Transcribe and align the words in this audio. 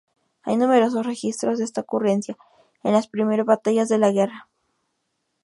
Hay 0.41 0.57
numerosos 0.57 1.05
registros 1.05 1.59
de 1.59 1.63
esta 1.65 1.81
ocurrencia 1.81 2.35
en 2.81 2.93
las 2.93 3.07
primer 3.07 3.43
batallas 3.43 3.87
de 3.87 3.99
la 3.99 4.09
guerra. 4.11 4.49